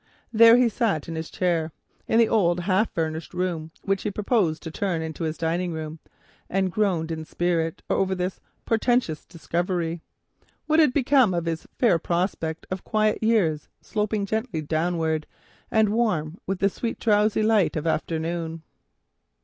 There 0.33 0.57
he 0.57 0.67
sat 0.67 1.07
in 1.07 1.13
his 1.13 1.29
chair 1.29 1.71
in 2.07 2.17
the 2.17 2.27
old 2.27 2.61
half 2.61 2.89
furnished 2.91 3.35
room, 3.35 3.69
which 3.83 4.01
he 4.01 4.09
proposed 4.09 4.63
to 4.63 4.71
turn 4.71 5.03
into 5.03 5.25
his 5.25 5.37
dining 5.37 5.73
room, 5.73 5.99
and 6.49 6.71
groaned 6.71 7.11
in 7.11 7.23
spirit 7.23 7.83
over 7.87 8.15
this 8.15 8.39
portentous 8.65 9.23
discovery. 9.25 10.01
What 10.65 10.79
had 10.79 10.91
become 10.91 11.35
of 11.35 11.45
his 11.45 11.67
fair 11.77 11.99
prospect 11.99 12.65
of 12.71 12.83
quiet 12.83 13.21
years 13.21 13.67
sloping 13.79 14.25
gently 14.25 14.59
downwards, 14.63 15.27
and 15.69 15.89
warm 15.89 16.39
with 16.47 16.61
the 16.61 16.69
sweet 16.69 16.99
drowsy 16.99 17.43
light 17.43 17.75
of 17.75 17.85
afternoon? 17.85 18.63